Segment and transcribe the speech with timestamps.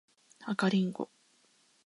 [0.47, 1.11] 赤リンゴ